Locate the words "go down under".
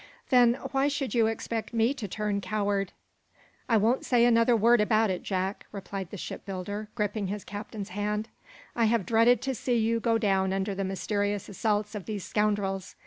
9.99-10.73